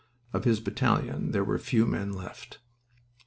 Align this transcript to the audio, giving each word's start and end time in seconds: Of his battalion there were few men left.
Of 0.33 0.45
his 0.45 0.59
battalion 0.59 1.29
there 1.29 1.43
were 1.43 1.59
few 1.59 1.85
men 1.85 2.11
left. 2.11 2.57